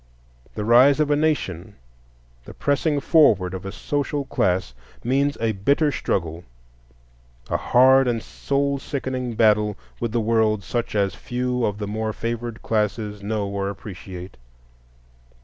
[0.55, 1.75] The rise of a nation,
[2.45, 6.43] the pressing forward of a social class, means a bitter struggle,
[7.51, 12.13] a hard and soul sickening battle with the world such as few of the more
[12.13, 14.37] favored classes know or appreciate.